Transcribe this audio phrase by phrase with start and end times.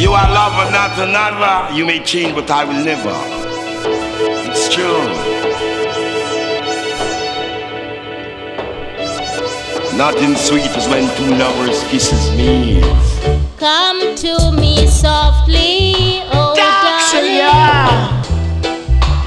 [0.00, 1.74] You are lover, not another.
[1.76, 3.14] You may change, but I will never.
[4.48, 5.04] It's true.
[9.98, 12.80] Nothing sweet as when two lovers kisses me.
[13.58, 17.44] Come to me softly, oh darling,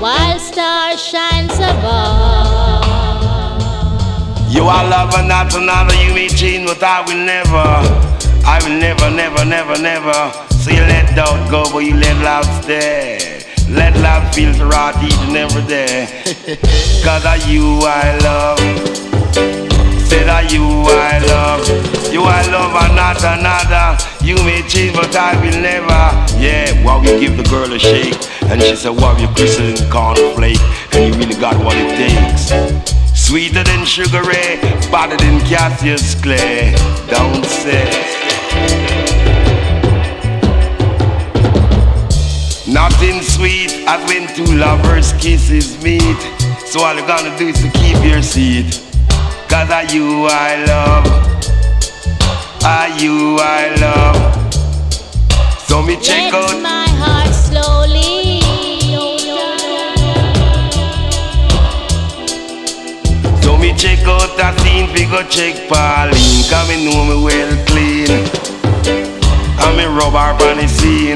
[0.02, 2.82] while star shines above.
[4.50, 5.94] You are lover, not another.
[6.04, 8.13] You may change, but I will never.
[8.46, 10.32] I will never, never, never, never.
[10.52, 13.44] So you let doubt go, but you let love stay.
[13.70, 16.08] Let love feel rot each and every day.
[17.04, 18.60] Cause of you I love.
[20.08, 22.14] Said that you I love.
[22.14, 23.98] You I love and not another.
[24.24, 26.04] You may change, but I will never.
[26.40, 28.14] Yeah, while we give the girl a shake.
[28.52, 30.62] And she said, Wow, you're christened cornflake.
[30.94, 32.52] And you really got what it takes.
[33.20, 34.60] Sweeter than Sugar eh?
[34.60, 36.76] Ray, better than Cassius Clay.
[37.10, 38.13] Don't say.
[42.68, 46.20] Nothing sweet as when two lovers kisses meet.
[46.66, 48.82] So all you gonna do is to keep your seat.
[49.50, 51.06] Cause are you I love.
[52.64, 54.54] Are you I love.
[55.68, 56.62] So me check Let out.
[56.62, 58.23] my heart slowly.
[63.64, 66.44] Me check out that scene, we go check Pauline.
[66.52, 68.12] Come me know me well clean.
[69.64, 71.16] And me rub her on the scene.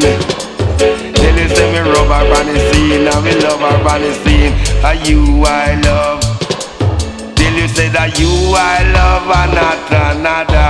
[0.80, 3.04] Tell you say me rub her on the scene.
[3.04, 4.56] And me love her on the scene.
[4.80, 6.24] Are you I love?
[7.36, 9.84] Tell you say that you I love and not
[10.16, 10.70] another.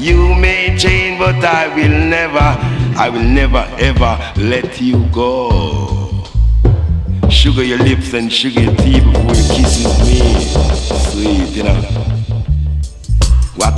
[0.00, 2.48] You may change, but I will never,
[2.96, 6.24] I will never ever let you go.
[7.28, 9.97] Sugar your lips and sugar your teeth before you kisses me.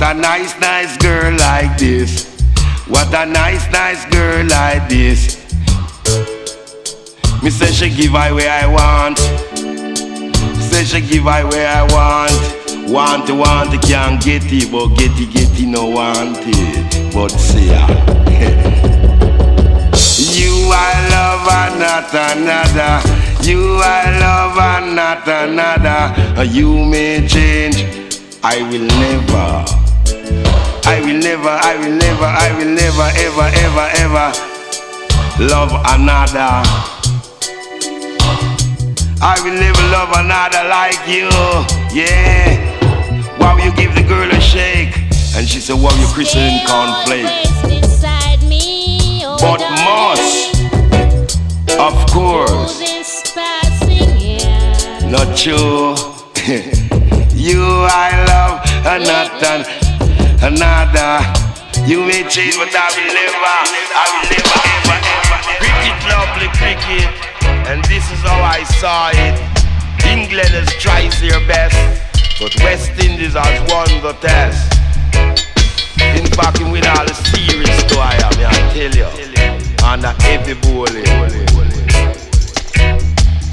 [0.01, 2.41] What a nice, nice girl like this.
[2.87, 5.37] What a nice, nice girl like this.
[7.43, 9.19] Me say she give I where I want.
[10.59, 12.89] Say she give I where I want.
[12.91, 17.13] Want to want it, can't get it, but get it, get it, no want it.
[17.13, 17.85] But say ya.
[20.33, 23.47] You I love and not another.
[23.47, 26.43] You I love and not another.
[26.45, 27.85] You may change.
[28.43, 29.80] I will never.
[30.91, 34.27] I will never, I will never, I will never, ever, ever, ever
[35.39, 36.51] love another.
[39.23, 41.29] I will never love another like you.
[41.95, 42.59] Yeah.
[43.39, 44.93] Wow, you give the girl a shake.
[45.35, 47.25] And she said, Wow, you christening Stay cornflake.
[47.25, 50.59] always beside me, oh But must,
[51.79, 55.09] of course, This passing year.
[55.09, 55.55] not you.
[57.33, 59.90] you I love, and not an,
[60.41, 61.21] another.
[61.85, 65.37] You may change, but I will never, I will never, ever, ever.
[65.61, 67.09] Cricket, lovely cricket,
[67.69, 69.37] and this is how I saw it.
[70.05, 71.77] England has tried their best,
[72.39, 74.73] but West Indies has won the test.
[76.17, 79.09] In fact, with all the serious to I am, I tell you,
[79.85, 81.05] and a heavy bowling.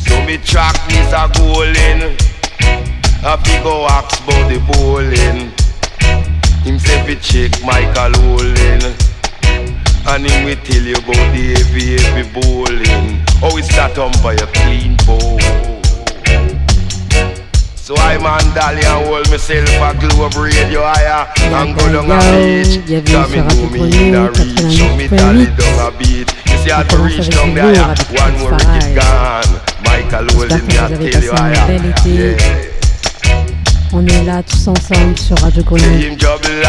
[0.04, 2.16] So me track is a goaling.
[3.24, 5.52] A big wax about the bowling.
[6.68, 8.84] Him say fi check Michael Holding.
[10.04, 13.24] And him will tell you about the heavy, heavy bowling.
[13.40, 15.40] How it's that umpire clean bowl.
[17.74, 22.20] So I man Dali and hold myself a globe radio higher And go down a
[22.36, 26.58] beach Cause me know me in a reach So me Dali down a beat You
[26.58, 29.48] see On to reach down there One more wicket gone
[29.88, 31.94] Michael Holding me I vous tell you higher.
[32.04, 32.77] Yeah
[33.92, 36.16] On est là tous ensemble sur Radio Grenouille.
[36.16, 36.62] Bienvenue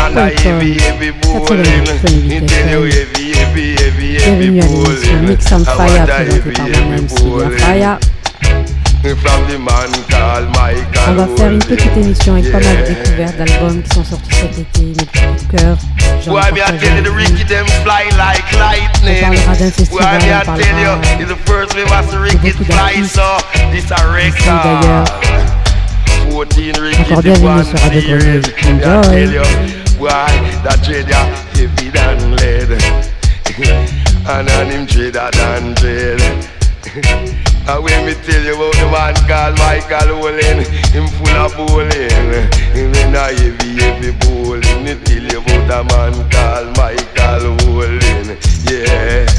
[4.25, 7.99] à l'émission Mix and Fire présentée par moi-même Sylvain Faya.
[11.07, 14.31] On va faire une petite émission avec pas mal de découvertes d'albums qui sont sortis
[14.33, 15.77] cet été, mes petits coups de cœur.
[16.25, 16.35] Genre
[19.03, 20.67] on parlera d'un festival, on parlera
[22.27, 23.19] de beaucoup d'artistes.
[26.29, 26.53] Record.
[26.53, 28.17] 14 Ricky Encore bienvenue one sur Radio.
[28.17, 28.41] Grenouille.
[28.83, 29.33] I Enjoy.
[29.33, 29.43] you,
[29.99, 30.27] why
[30.63, 30.85] that
[31.53, 32.71] heavy than lead,
[34.29, 36.21] and on him dreader than dread.
[37.69, 42.49] And when me tell you about the man called Michael Holding, him full of bowling.
[42.73, 44.83] Him in a heavy, heavy bowling.
[44.83, 48.37] Me tell you about a man called Michael Holding.
[48.65, 49.38] Yeah.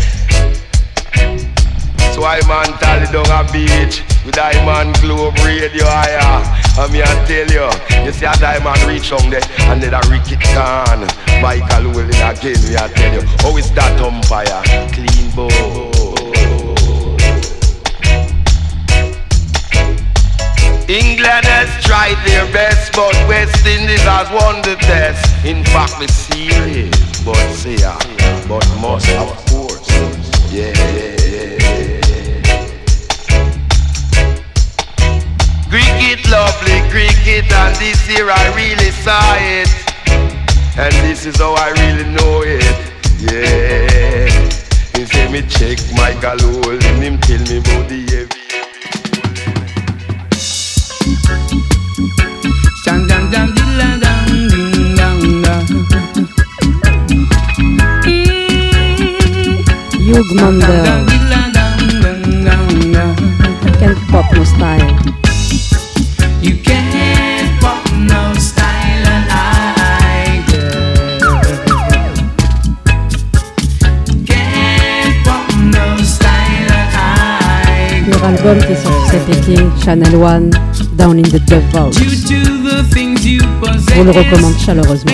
[2.24, 6.42] I man tally down a beach with Diamond Globe Radio higher.
[6.78, 7.66] And me I tell you,
[8.04, 9.40] you see a diamond reach on there,
[9.70, 11.06] and then a Ricky Khan,
[11.40, 12.60] Michael Willing again.
[12.68, 14.62] Me I tell you, how is that umpire?
[14.92, 15.90] Clean ball.
[20.90, 25.22] England has tried their best, but West Indies has won the test.
[25.44, 27.76] In fact, we serious, but say,
[28.48, 29.88] but must of course,
[30.50, 31.09] yeah, yeah.
[35.70, 39.68] Cricket, lovely cricket, and this year I really saw it,
[40.76, 42.76] and this is how I really know it,
[43.22, 44.26] yeah.
[44.96, 48.40] He say me check my galore, and him tell me about the heavy.
[52.84, 53.20] Dun, dun.
[60.10, 61.06] Hugh Dun, dun,
[63.80, 65.19] Mandel,
[78.50, 80.50] album qui est sorti cet été, Channel One,
[80.94, 81.90] Down in the Dove Vault.
[83.96, 85.12] On le recommande chaleureusement.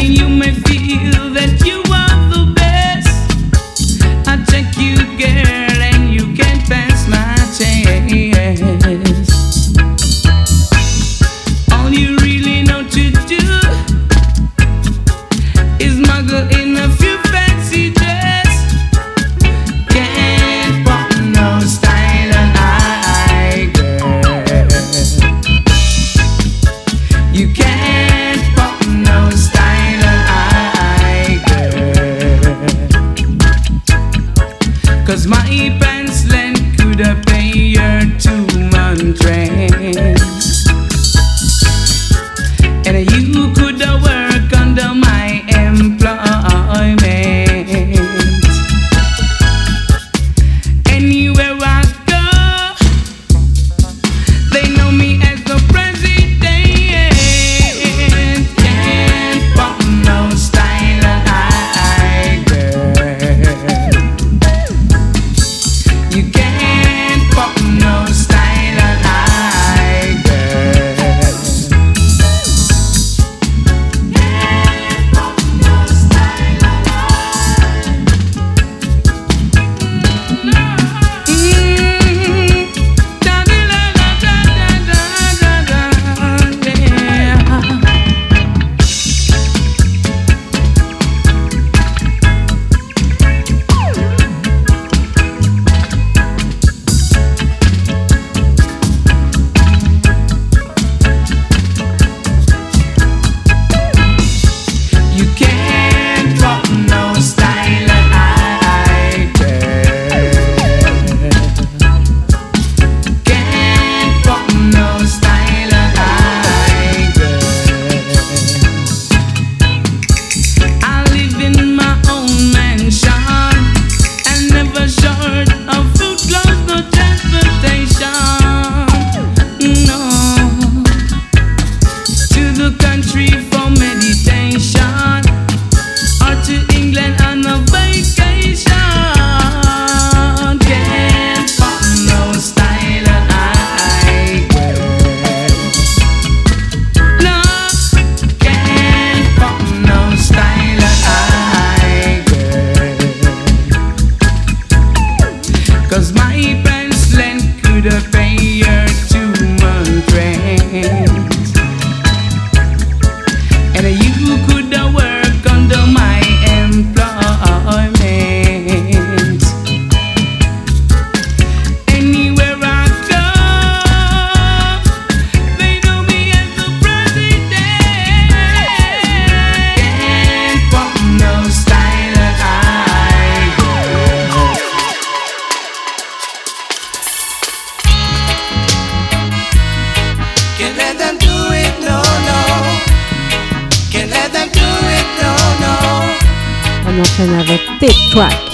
[198.17, 198.49] track.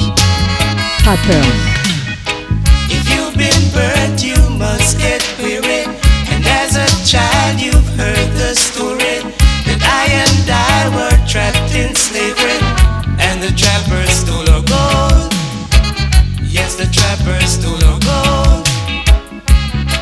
[1.06, 1.46] Trappers.
[2.90, 5.86] If you've been burnt, you must get weary.
[6.34, 9.22] And as a child, you've heard the story
[9.66, 12.58] that I and I were trapped in slavery.
[13.22, 15.30] And the trappers stole our gold.
[16.42, 18.66] Yes, the trappers stole our gold.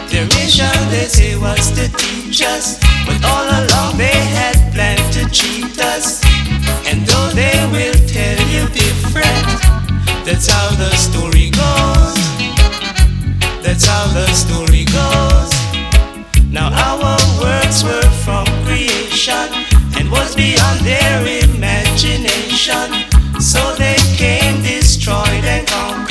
[0.08, 2.80] Their mission, they say, was to teach us.
[3.04, 6.24] But all along, they had planned to cheat us.
[6.88, 7.99] And though they will
[10.40, 12.16] that's how the story goes.
[13.62, 15.52] That's how the story goes.
[16.50, 19.52] Now our words were from creation
[19.98, 22.88] and was beyond their imagination.
[23.38, 26.09] So they came destroyed and conquered.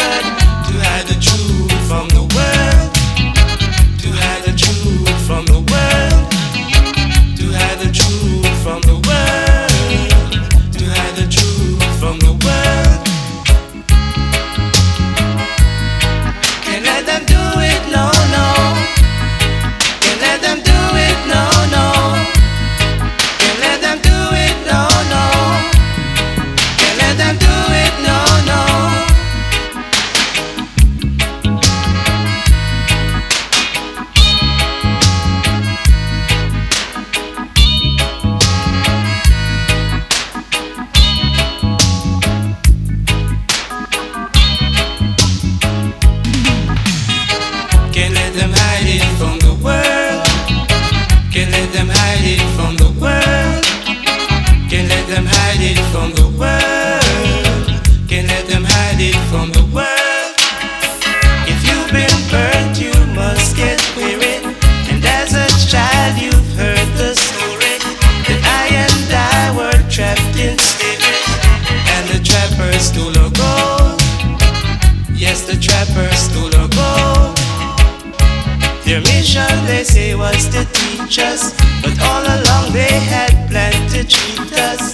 [81.09, 84.93] futures, but all along they had planned to cheat us.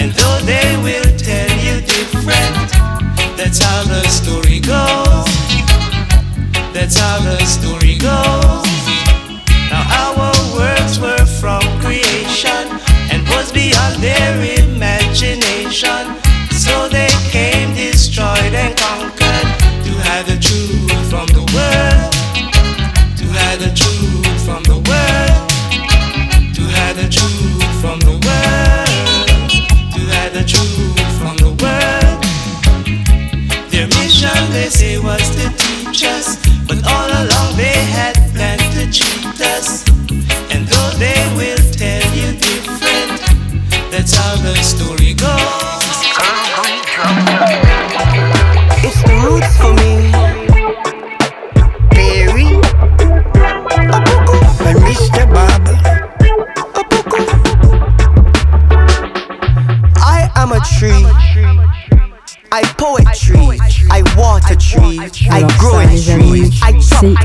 [0.00, 2.70] And though they will tell you different,
[3.36, 5.28] that's how the story goes.
[6.72, 8.64] That's how the story goes.
[9.70, 12.64] Now our words were from creation
[13.12, 16.04] and was beyond their imagination,
[16.52, 17.33] so they.
[34.74, 36.43] say was the teacher's?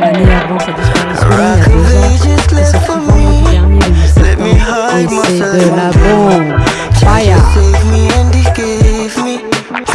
[0.00, 2.10] l'année avant sa disparition, il y a deux ans.
[2.10, 2.62] Et c'est tout le
[3.50, 4.38] dernier, le 17.
[4.94, 6.54] Et c'est de la bombe.
[6.94, 7.46] Fire!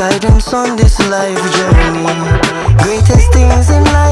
[0.09, 2.05] guidance on this life journey.
[2.77, 4.10] Greatest things in life.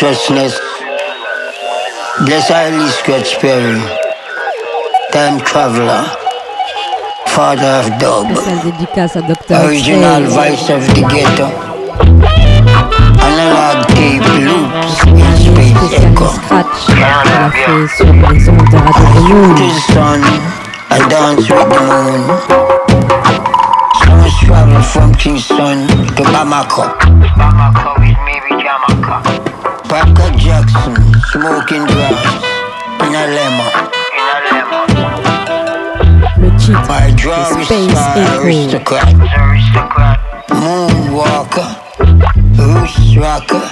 [0.00, 0.54] Righteousness.
[2.24, 3.82] Bless highly Scratch Perry.
[5.10, 6.06] Time traveler.
[7.26, 8.30] Father of dub.
[8.30, 9.64] Spéciale dédicace à Dr.
[9.64, 10.50] Original X-Ray.
[10.50, 11.46] voice of the ghetto.
[13.26, 16.26] Analog tape loops in Année space spéciale echo.
[16.28, 19.58] Scratch qu'elle a fait sur les ondes de Radio Grenouille.
[19.58, 20.22] The sun,
[20.92, 22.22] I dance with the moon.
[24.04, 27.87] Songs travel from Kingston to Bamako.
[30.68, 30.96] Jackson,
[31.32, 32.44] smoking grass
[33.00, 33.72] in a lemon.
[34.12, 34.88] In a lemon.
[36.42, 38.04] Le titre, My is Space
[38.36, 39.08] aristocrat.
[40.50, 41.68] Moonwalker.
[42.58, 43.64] Roots rocker.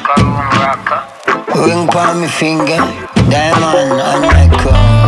[1.54, 2.80] Ring on my finger.
[3.28, 5.06] Diamond on my crown.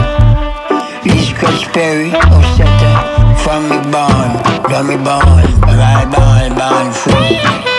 [1.07, 2.93] East Coast Perry, Osetta,
[3.39, 4.31] from me born,
[4.69, 7.78] from me born, right born, born free.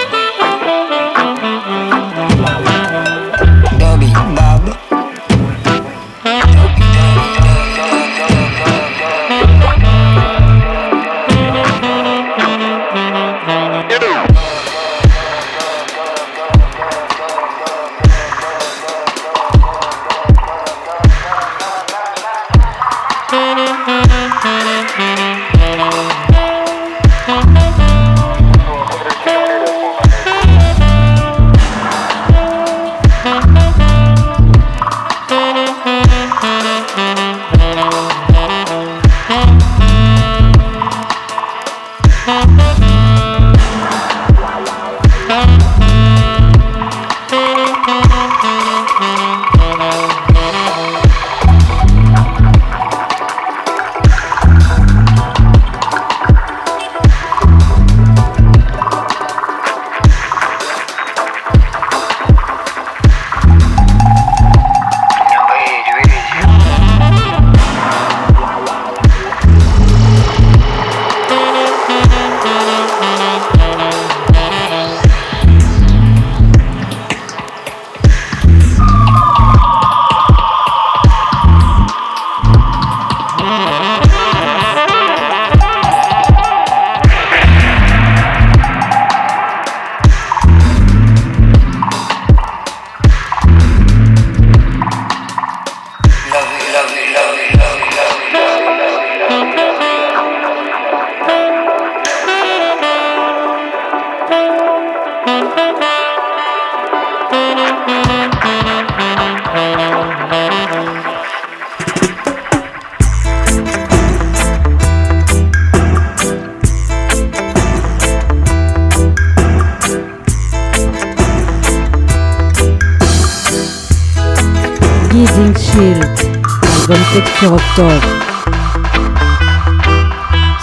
[125.79, 126.35] Gazing Shield,
[126.81, 128.07] album Texture Octobre.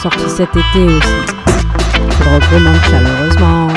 [0.03, 1.09] Sorti cet été aussi.
[2.11, 3.76] Je le recommande chaleureusement.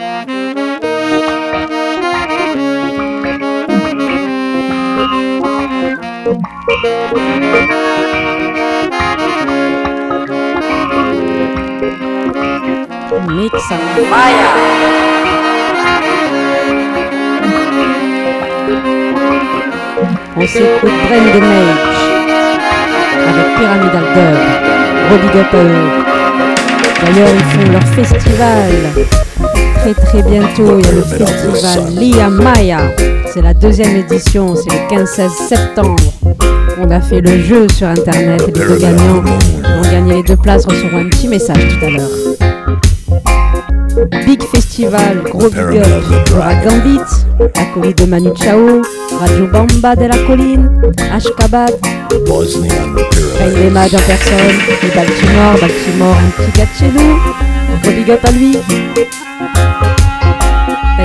[0.00, 0.12] Mix
[14.10, 14.50] Maya.
[20.34, 22.00] On s'écoute Brain de Mage
[23.28, 24.38] avec Pyramidal Dub.
[25.10, 25.52] Bobby Up
[27.02, 29.29] D'ailleurs, ils font leur festival
[29.80, 30.78] très très bientôt.
[30.78, 32.78] Il y a le festival Lia Maya.
[33.32, 35.96] C'est la deuxième édition, c'est le 15-16 septembre.
[36.78, 40.22] On a fait le jeu sur internet et les deux gagnants qui ont gagné les
[40.22, 42.10] deux places recevront un petit message tout à l'heure.
[44.26, 45.86] Big Festival, gros big up,
[46.34, 47.00] aura Gambit,
[47.54, 48.82] acolyte de Manu Chao,
[49.20, 50.70] Radio Bamba de la Colline,
[51.12, 51.72] Ashkabat,
[53.70, 57.16] mages en personne, et Baltimore, Baltimore, un petit gars de chez nous,
[57.82, 58.56] gros big up à lui.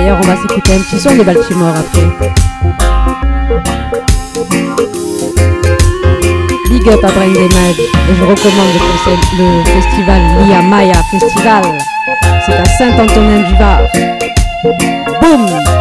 [0.06, 2.06] D'ailleurs, on va s'écouter un petit son de Baltimore après.
[6.70, 8.68] Big up à Brain Damage et je recommande
[9.36, 11.64] le, festival Lia Maya Festival.
[12.46, 13.80] C'est à Saint-Antonin-du-Var.
[15.20, 15.75] Boum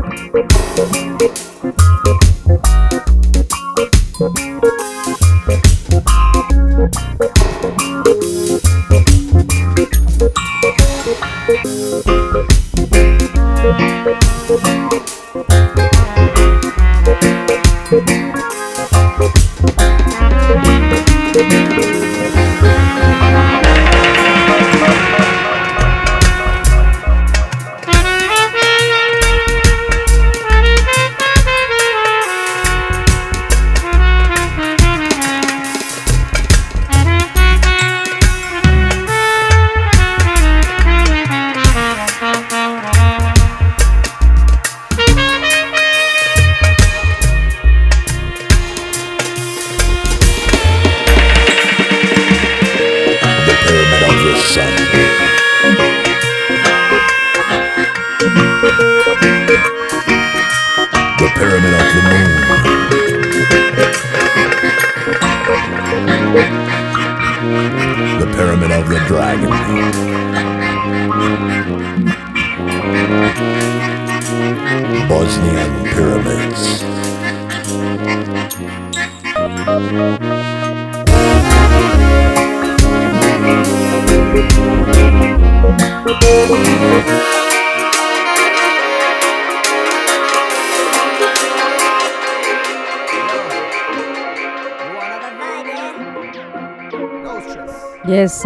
[0.00, 1.47] We'll be.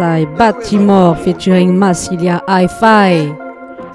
[0.03, 3.31] Yes, Baltimore featuring Massilia Hi-Fi.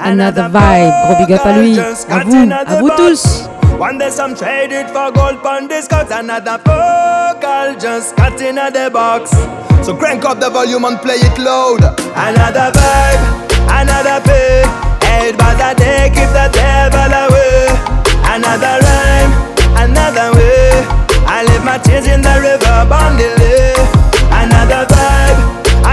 [0.01, 3.49] Another vibe, gros big up à lui, à vous, à vous tous.
[3.79, 8.91] One day some trade it for gold pound discounts Another vocal just cut in the
[8.91, 9.31] box.
[9.85, 11.83] So crank up the volume and play it loud.
[12.17, 13.23] Another vibe,
[13.69, 14.65] another pay
[15.21, 17.69] Eight bars a day, keep the devil away.
[18.35, 19.33] Another rhyme,
[19.77, 20.71] another way.
[21.27, 23.75] I leave my tears in the river Another vibe,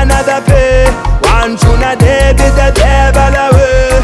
[0.05, 0.85] another pay
[1.33, 4.01] One tune a day, beat the devil away.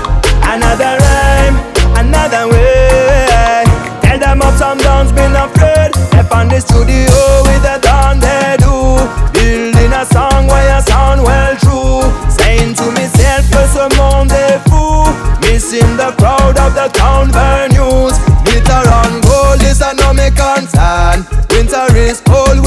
[0.54, 1.56] Another rhyme,
[1.98, 3.64] another way.
[4.02, 5.96] Tell them up some downs been afraid.
[6.10, 7.14] Step on the studio
[7.46, 8.98] with a down they do.
[9.34, 12.02] Building a song where I sound well true.
[12.30, 15.06] Saying to myself que ce monde est fou
[15.42, 21.26] Missing the crowd of the town venues Glitter on gold, this a no me concern.
[21.50, 22.22] Winter is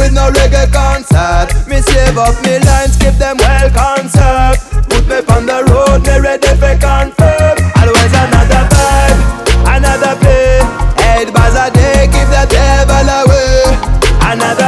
[0.05, 1.49] with no reggae concert.
[1.67, 6.21] Me save up me lines, keep them well conserved Put me on the road, me
[6.21, 7.57] ready for confirm.
[7.81, 9.19] Always another vibe,
[9.77, 10.61] another play.
[11.09, 13.65] Eight bars a day, keep the devil away.
[14.29, 14.64] Another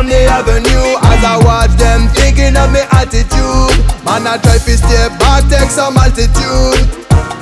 [0.00, 4.74] on the avenue As I watch them thinking of me attitude Man, I try to
[4.80, 6.88] stay back, take some altitude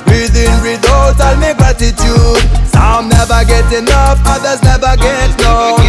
[0.03, 5.79] Breathe in, breathe out, all me gratitude Some never get enough, others never get known.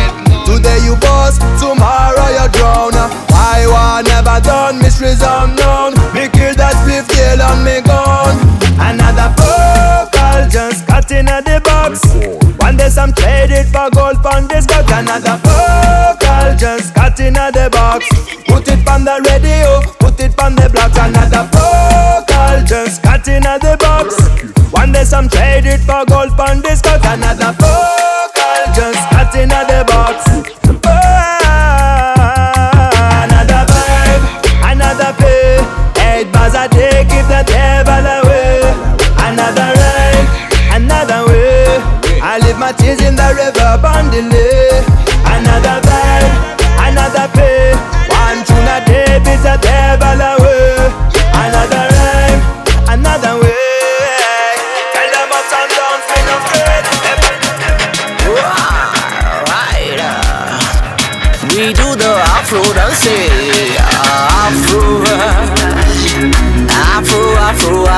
[0.47, 2.95] Today you boss, tomorrow you drown.
[3.33, 5.95] Why war never done, mysteries unknown.
[6.15, 8.37] Me kill that fifth tail on me gun.
[8.79, 12.40] Another vocal just cut in the box.
[12.71, 17.69] One day some traded for gold on this got another vocal just cut in the
[17.73, 18.07] box.
[18.47, 20.97] Put it on the radio, put it on the blocks.
[20.97, 24.15] Another vocal just cut in the box.
[24.71, 29.85] One day some traded for gold on this got another vocal just cut in the
[29.89, 30.60] box.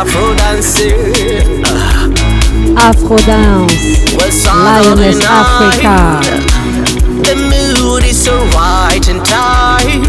[0.02, 1.62] Afro, dancing.
[2.76, 6.18] Afro Dance, Lioness Africa.
[7.22, 10.02] The mood is so right and tight.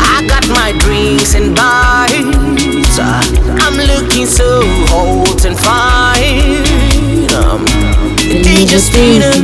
[0.00, 2.98] I got my drinks and bites.
[3.62, 6.64] I'm looking so hot and fine.
[7.36, 7.66] Um,
[8.24, 9.36] DJ Speeder,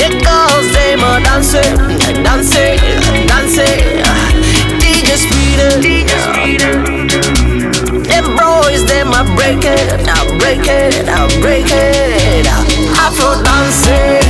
[0.00, 2.67] the girls them a dancing, dancing, dancing.
[9.48, 12.46] Break it, I'll break it, I'll break it.
[13.00, 14.27] Afro dancing,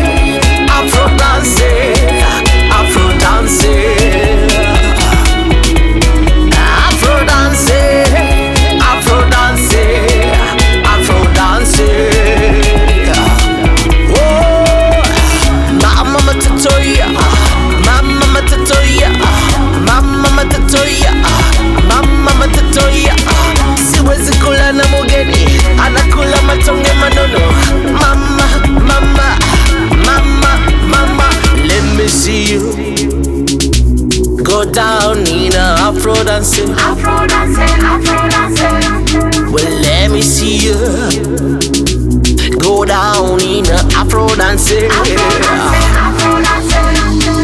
[34.48, 36.70] go down in a Afro dancing.
[36.70, 39.52] Afro dancing, Afro dancing.
[39.52, 40.78] Well, let me see you
[42.58, 44.88] go down in a Afro dancing.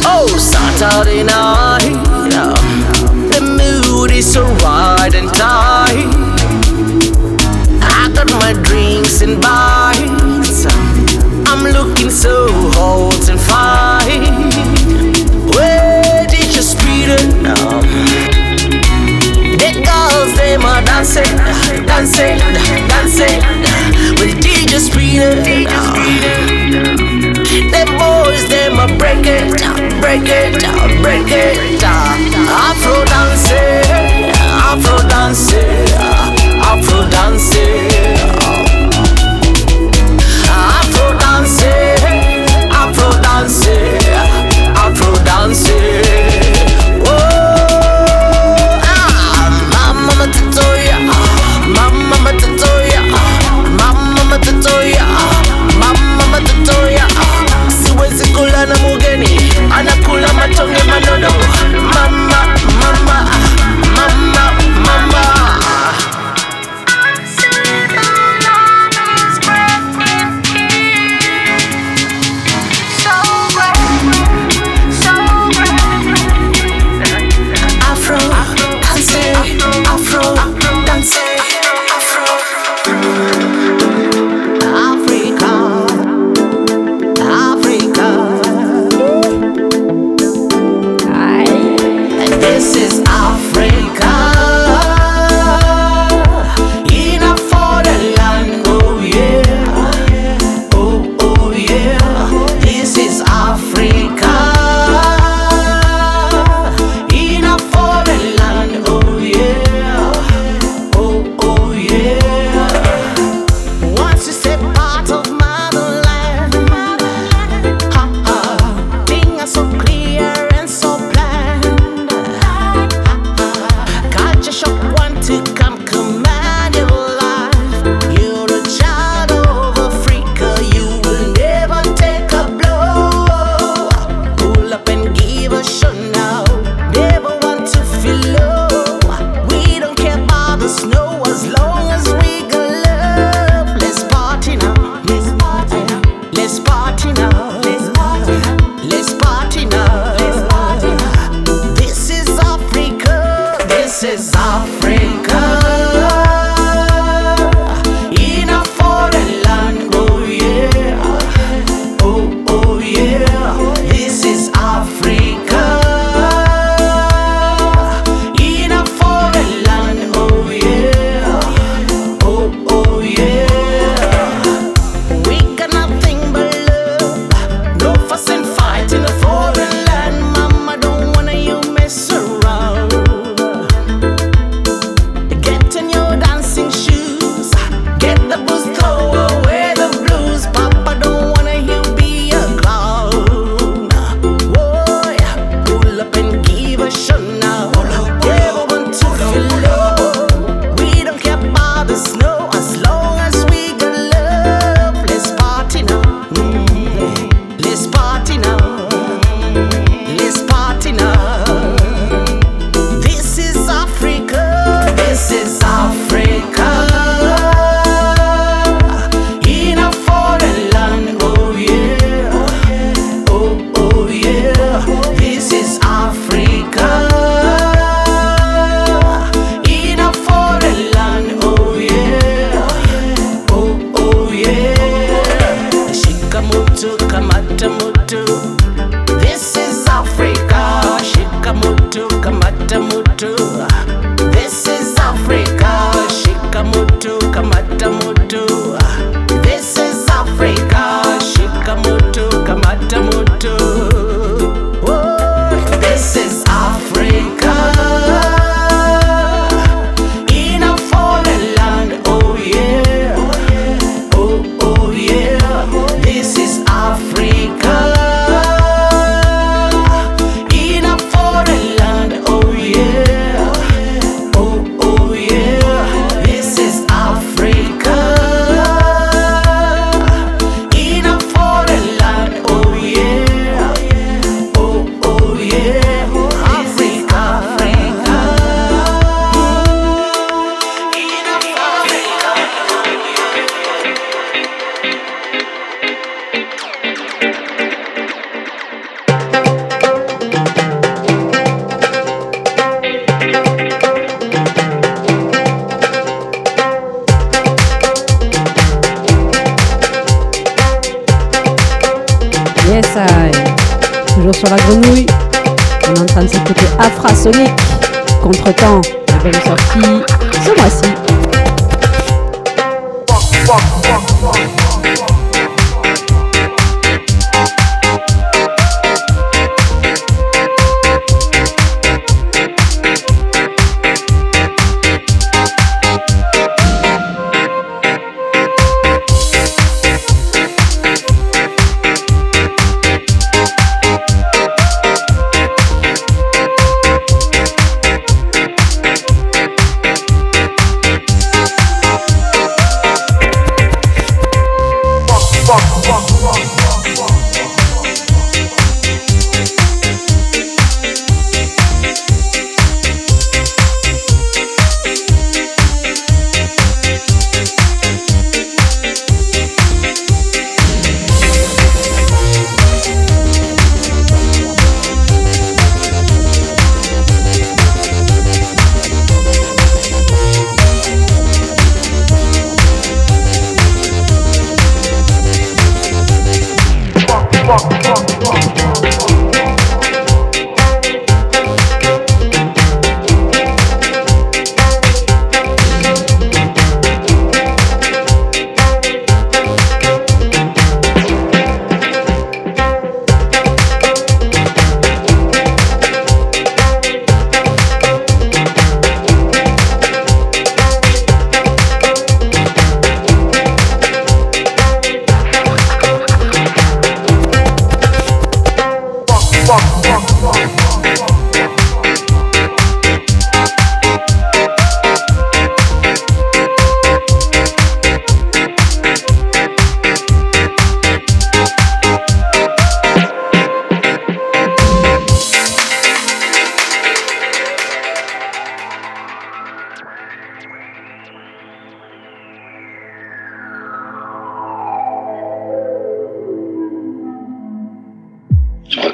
[0.07, 1.93] Oh, Saturday night,
[2.41, 6.09] um, the mood is so right and tight.
[7.83, 10.65] I got my drinks and bites.
[11.47, 13.14] I'm looking so hot
[25.15, 25.39] Them
[27.99, 28.49] boys,
[28.99, 29.47] break it,
[30.01, 30.59] break it,
[31.03, 31.83] break it.
[31.85, 33.04] Afro dancing,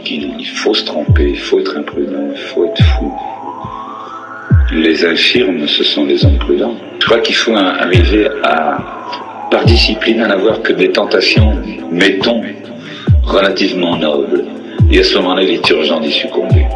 [0.07, 3.12] Il faut se tromper, il faut être imprudent, il faut être fou.
[4.72, 6.74] Les infirmes, ce sont les hommes prudents.
[7.01, 8.78] Je crois qu'il faut arriver à,
[9.51, 12.42] par discipline, à n'avoir que des tentations, mettons,
[13.24, 14.44] relativement nobles.
[14.90, 16.66] Et à ce moment-là, il est urgent d'y succomber.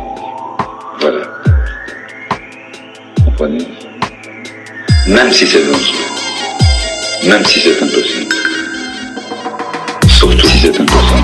[1.00, 1.24] Voilà.
[3.16, 3.64] Vous Comprenez?
[5.08, 6.04] Même si c'est dangereux.
[7.28, 8.34] Même si c'est impossible.
[10.08, 11.23] Surtout si c'est impossible.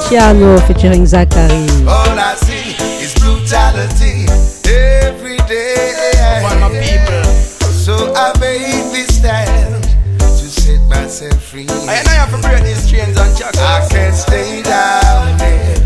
[0.00, 1.66] Luciano featuring Zachary.
[1.86, 2.74] All I see
[3.04, 4.24] is brutality
[4.66, 6.40] every day.
[6.42, 7.22] One of people.
[7.70, 9.84] So I made this stand
[10.18, 11.66] to set myself free.
[11.86, 13.62] I have to break these chains and chuckles.
[13.62, 15.76] I can't stay down there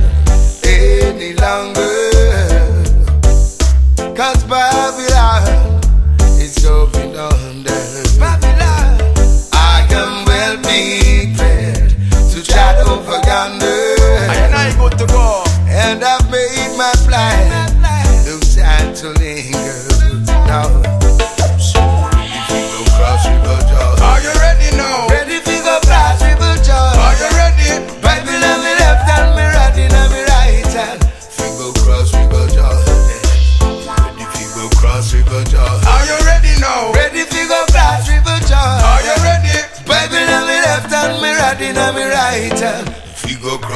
[0.64, 1.82] any longer.
[4.14, 5.82] Cause Babylon
[6.38, 7.03] is over.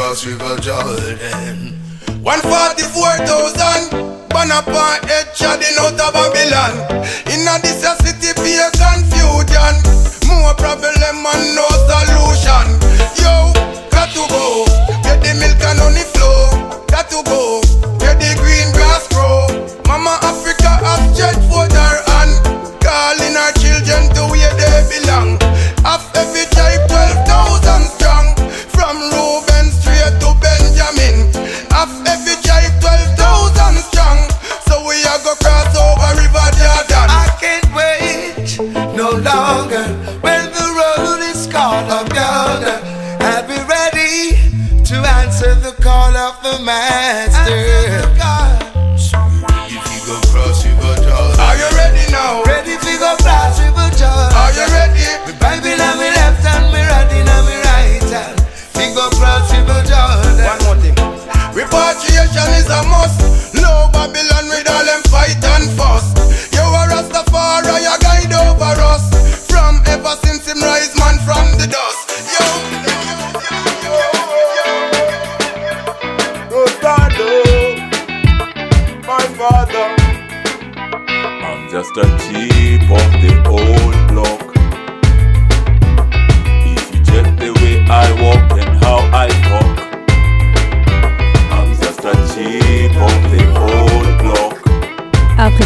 [0.09, 1.77] cross River Jordan.
[2.25, 3.93] 144,000
[4.31, 5.05] burn up on
[5.77, 7.05] out of Babylon.
[7.29, 9.75] In a this city, be a confusion.
[10.33, 12.18] More problem and no solution.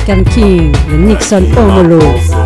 [0.03, 2.42] African King, the Nixon Omolo.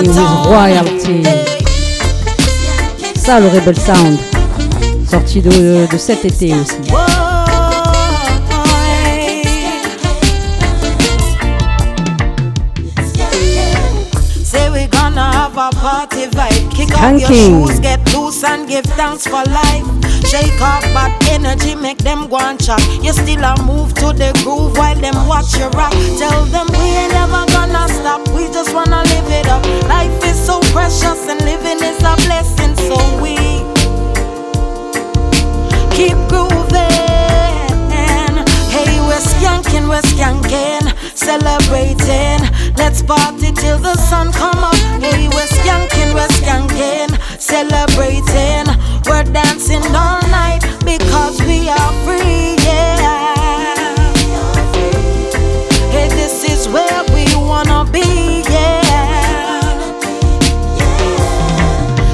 [0.00, 1.22] Royalty with royalty.
[3.16, 4.18] Ça, le Rebel Sound.
[5.08, 6.76] Sorti de, de cet été aussi.
[14.42, 14.70] Say
[18.82, 19.86] give thanks for life.
[20.26, 22.80] Shake off bad energy, make them go and chat.
[23.02, 25.92] You still a move to the groove while them watch you rock.
[26.18, 28.26] Tell them we ain't never gonna stop.
[28.28, 29.64] We just wanna live it up.
[29.88, 32.74] Life is so precious and living is a blessing.
[32.88, 33.36] So we
[35.96, 36.88] keep grooving.
[38.70, 40.84] Hey, we're skanking, we're skanking,
[41.16, 42.40] celebrating.
[42.76, 44.76] Let's party till the sun come up.
[45.02, 47.10] Hey, we're skanking, we're skanking,
[47.50, 48.66] celebrating.
[49.06, 52.54] We're dancing all night because we are free.
[52.62, 53.96] Yeah.
[55.90, 58.44] Hey, this is where we wanna be.
[58.46, 59.58] Yeah.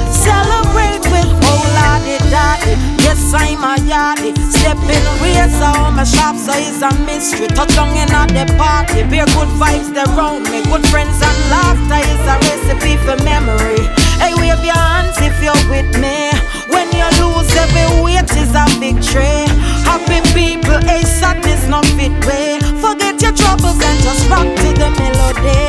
[0.09, 2.73] Celebrate with whole lottie daddy.
[3.05, 4.33] Yes, I'm a yardie.
[4.57, 7.47] Step in razor my shop, so it's a mystery.
[7.47, 9.03] Touch down in at the party.
[9.11, 10.63] Bear good vibes they round me.
[10.71, 13.96] Good friends and laughter is a recipe for memory.
[14.19, 16.31] Hey, wave your hands if you're with me.
[16.67, 19.45] When you lose, every weight is a victory.
[19.87, 22.59] Happy people, hey, sadness not fit way.
[22.81, 25.63] Forget your troubles and just rock to the melody.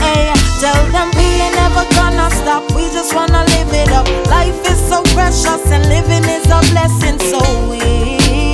[0.00, 2.64] Hey, tell them we ain't never gonna stop.
[2.74, 4.06] We just wanna live it up.
[4.26, 7.18] Life is so precious and living is a blessing.
[7.30, 8.49] So we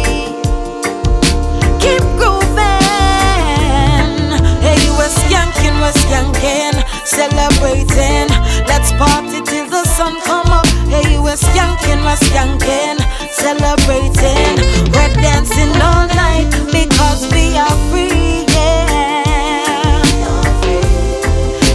[5.87, 6.75] we're skanking,
[7.07, 8.27] celebrating.
[8.67, 10.67] Let's party till the sun come up.
[10.91, 12.99] Hey, we're skanking, we're skanking,
[13.31, 14.57] celebrating.
[14.93, 18.45] We're dancing all night because we are free.
[18.57, 20.03] Yeah.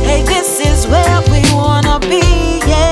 [0.03, 2.59] Hey, this is where we wanna be.
[2.67, 2.90] Yeah.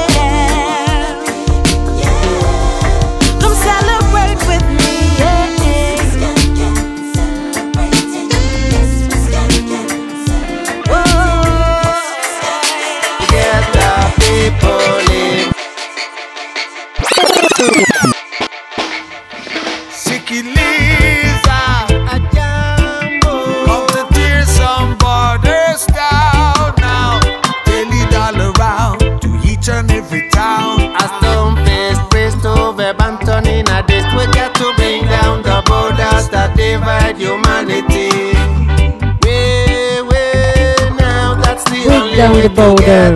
[42.19, 43.15] Down the border.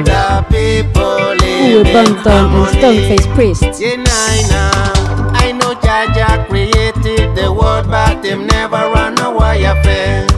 [1.68, 2.72] Uwe Banton and.
[2.72, 3.82] Stoneface Priest.
[3.82, 5.44] Yeah, nah.
[5.44, 10.32] I know Jaja created the world, but him never run a wire fence.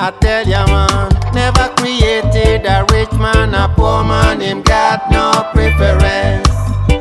[0.00, 5.26] I tell ya, man, never created a rich man, a poor man, him got no
[5.52, 6.48] preference.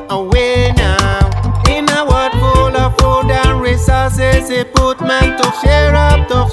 [0.09, 1.23] Away now,
[1.69, 6.46] in a world full of food and resources, he put men to share up the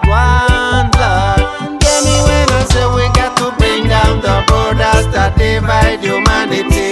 [0.00, 1.38] but one blood.
[1.80, 6.90] Get me when I say we got to bring down the borders that divide humanity.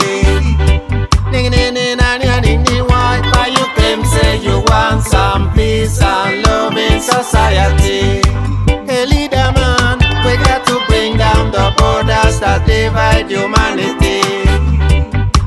[1.30, 6.00] Ning ning ning ning ning ning why why you claim say you want some peace
[6.00, 8.22] and love in society?
[8.86, 14.22] Hey leader man, we got to bring down the borders that divide humanity.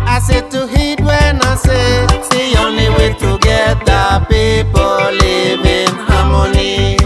[0.04, 5.12] I said to heed when I say it's the only way to get the people
[5.24, 7.05] living in harmony.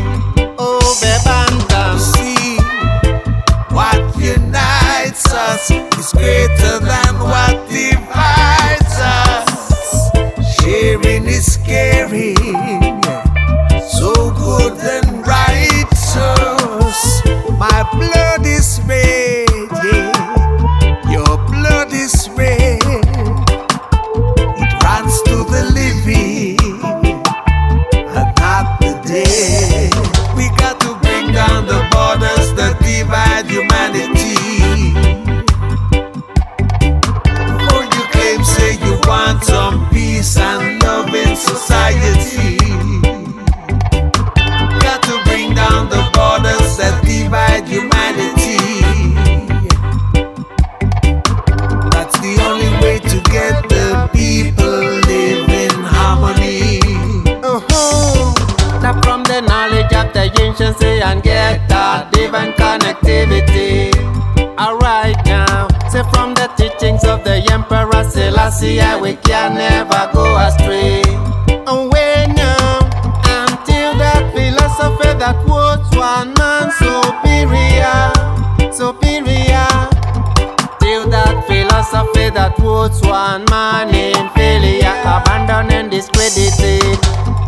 [83.09, 86.97] One man inferior, abandoned and discredited.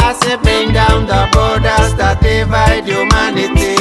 [0.02, 3.78] I say bring down the borders that divide humanity.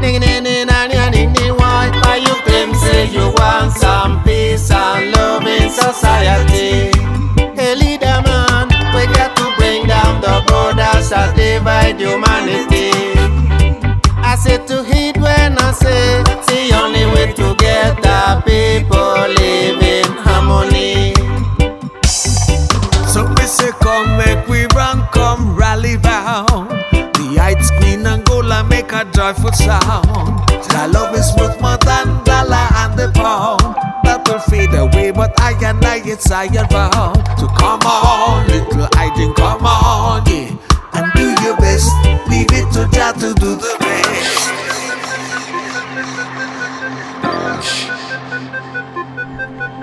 [0.00, 5.10] Ning ning ning ning ning ning why you claim say you want some peace and
[5.12, 6.92] love in society?
[7.58, 12.92] Hey leader man, we got to bring down the borders that divide humanity.
[14.22, 19.43] I say to heed when I say the only way to get the people
[29.24, 30.06] joyful sound.
[30.76, 33.74] Our love is worth more than dollar and the pound.
[34.04, 38.88] That will fade away, but I and I it's I vow to come on, little
[38.92, 40.52] hygiene, come on, yeah,
[40.92, 41.88] and do your best.
[42.28, 44.50] Leave it to Jah to do the rest.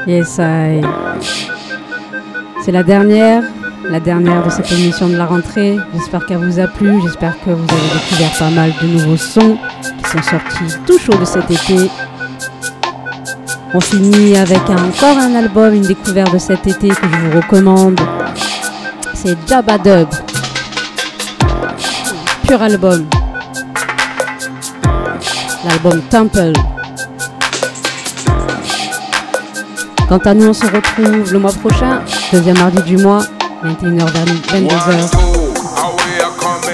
[0.06, 0.82] Yes, I.
[2.64, 3.44] C'est la dernière,
[3.90, 5.78] la dernière de cette émission de la rentrée.
[5.94, 7.02] J'espère qu'elle vous a plu.
[7.04, 11.18] J'espère que vous avez découvert pas mal de nouveaux sons qui sont sortis tout chaud
[11.18, 11.90] de cet été.
[13.74, 18.00] On finit avec encore un album, une découverte de cet été que je vous recommande.
[19.14, 20.10] C'est Jabba Dub.
[22.48, 23.06] Pur album.
[25.66, 26.54] L'album Temple.
[30.10, 32.02] Quant à nous, on se retrouve le mois prochain,
[32.34, 33.24] deuxième mardi du mois,
[33.64, 35.10] 21h vers 22h.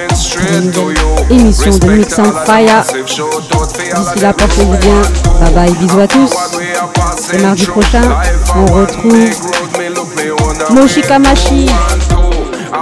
[0.07, 0.95] Pour une nouvelle
[1.29, 2.83] émission de Mix on Fire.
[2.83, 5.01] D'ici là, portez-vous bien.
[5.41, 6.31] Bye bye, bisous à tous.
[7.33, 8.03] Et mardi prochain,
[8.55, 9.29] on retrouve
[10.71, 11.67] Moshikamashi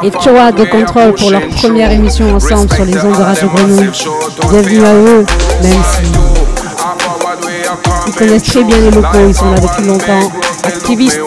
[0.04, 3.90] et Choa de Control pour leur première émission ensemble sur les ondes de Radio Grenouille.
[4.52, 5.26] Bienvenue à eux,
[5.64, 6.02] même si
[8.08, 10.32] ils connaissent très bien les locaux, ils sont là depuis longtemps,
[10.64, 11.22] activistes.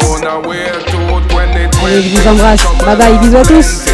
[1.90, 2.60] Je vous embrasse.
[2.84, 3.84] Bye bye, bisous à tous.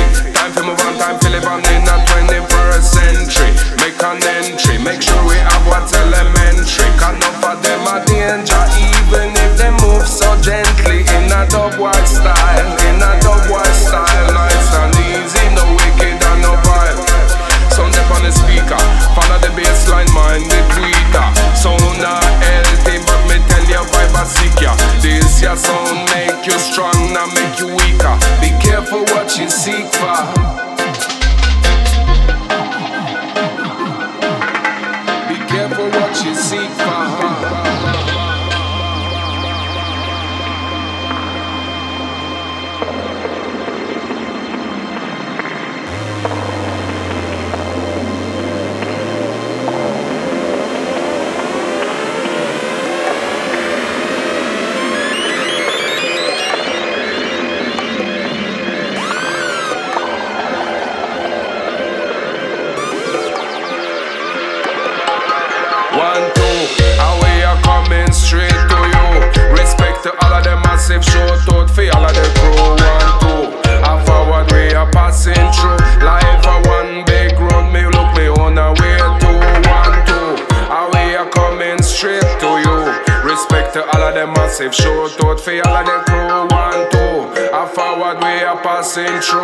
[88.96, 89.43] Are